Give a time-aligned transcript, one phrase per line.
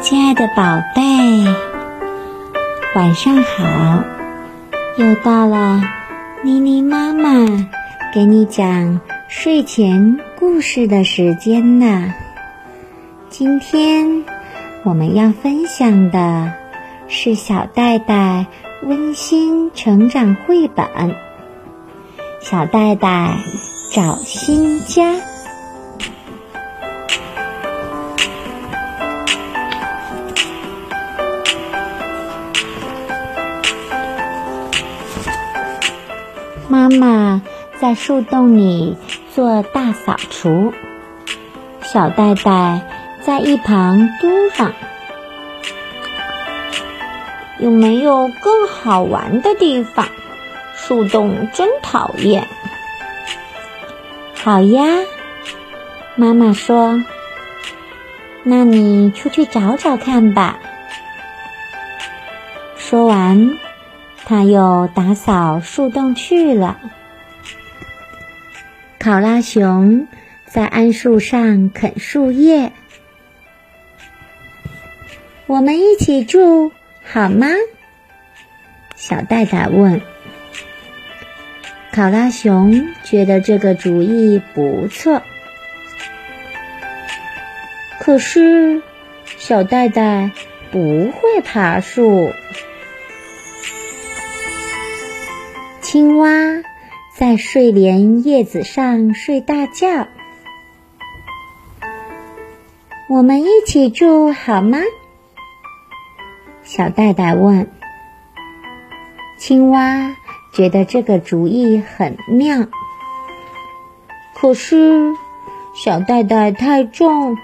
[0.00, 1.02] 亲爱的宝贝，
[2.94, 4.04] 晚上好！
[4.98, 5.80] 又到了
[6.42, 7.46] 妮妮妈妈
[8.12, 12.12] 给你讲睡前故事的时间了。
[13.30, 14.24] 今天
[14.82, 16.52] 我们要分享的
[17.08, 18.46] 是小戴戴
[18.82, 20.86] 温馨成长绘本
[22.40, 23.38] 《小戴戴
[23.90, 25.12] 找新家》。
[36.72, 37.42] 妈妈
[37.78, 38.96] 在树洞里
[39.34, 40.72] 做大扫除，
[41.82, 42.80] 小戴戴
[43.20, 44.70] 在一旁嘟囔
[47.60, 50.06] ：“有没有更好玩的地方？
[50.74, 52.48] 树洞真讨厌。”
[54.42, 54.82] 好呀，
[56.16, 57.04] 妈妈说
[58.44, 60.58] ：“那你出去找找看吧。”
[62.78, 63.58] 说完。
[64.24, 66.80] 他又打扫树洞去了。
[68.98, 70.06] 考拉熊
[70.46, 72.72] 在桉树上啃树叶。
[75.46, 76.72] 我们一起住
[77.04, 77.48] 好吗？
[78.94, 80.00] 小戴戴问。
[81.92, 85.22] 考拉熊觉得这个主意不错，
[87.98, 88.80] 可是
[89.36, 90.30] 小戴戴
[90.70, 92.32] 不会爬树。
[95.92, 96.26] 青蛙
[97.14, 100.08] 在睡莲叶子上睡大觉。
[103.10, 104.78] 我们一起住好吗？
[106.62, 107.70] 小袋袋问。
[109.36, 110.16] 青蛙
[110.54, 112.68] 觉得这个主意很妙，
[114.34, 115.12] 可是
[115.74, 117.36] 小袋袋太重，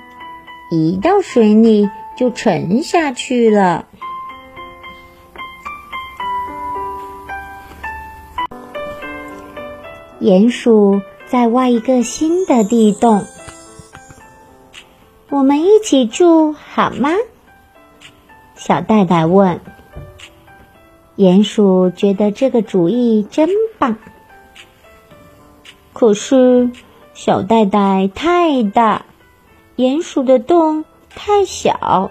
[0.71, 3.85] 一到水里就沉下去了。
[10.29, 13.25] 鼹鼠在挖一个新的地洞，
[15.31, 17.09] 我们一起住好吗？
[18.55, 19.59] 小袋袋问。
[21.17, 23.97] 鼹鼠觉得这个主意真棒，
[25.95, 26.71] 可是
[27.15, 29.07] 小袋袋太大，
[29.77, 32.11] 鼹鼠的洞太小。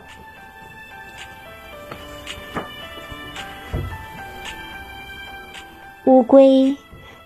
[6.06, 6.76] 乌龟。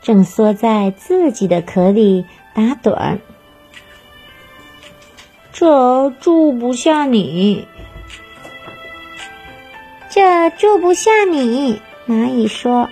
[0.01, 3.19] 正缩在自己的壳里打盹儿，
[5.53, 7.67] 这住不下你，
[10.09, 11.81] 这住不下你。
[12.07, 12.90] 蚂蚁说：“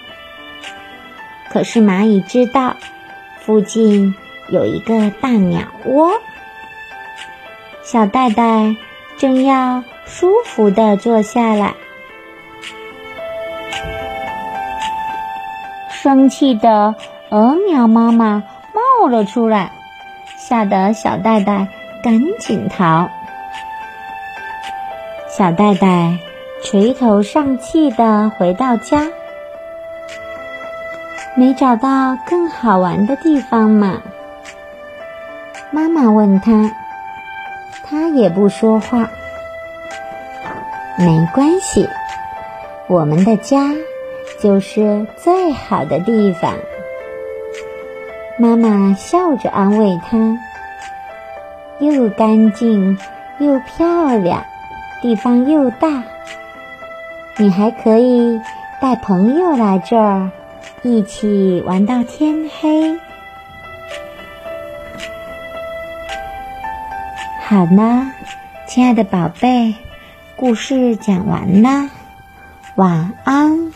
[1.52, 2.78] 可是蚂蚁知道
[3.42, 4.16] 附近
[4.50, 6.12] 有一个大鸟窝。”
[7.82, 8.76] 小袋袋
[9.18, 11.74] 正要舒服的坐下来。
[16.02, 16.96] 生气的
[17.30, 18.42] 鹅苗妈妈
[18.74, 19.72] 冒了出来，
[20.38, 21.68] 吓得小袋袋
[22.02, 23.10] 赶紧逃。
[25.28, 26.18] 小袋袋
[26.64, 29.08] 垂头丧气的回到家，
[31.36, 34.02] 没找到更好玩的地方嘛？
[35.70, 36.72] 妈妈问他，
[37.84, 39.10] 他也不说话。
[40.98, 41.86] 没关系，
[42.88, 43.58] 我们的家。
[44.42, 46.54] 就是最好的地方。
[48.38, 50.38] 妈妈笑着安慰他
[51.80, 52.98] ：“又干净
[53.40, 54.46] 又漂亮，
[55.02, 56.04] 地方又大，
[57.38, 58.40] 你还可以
[58.82, 60.32] 带朋友来这儿，
[60.84, 62.98] 一起玩到天黑。”
[67.44, 68.06] 好了，
[68.68, 69.76] 亲爱的宝贝，
[70.38, 71.90] 故事讲完了，
[72.76, 73.74] 晚安。